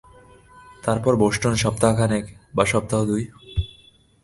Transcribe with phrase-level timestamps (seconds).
[0.83, 2.25] তারপরে বোষ্টনে সপ্তাহখানেক
[2.55, 3.23] বা সপ্তাহ দুই।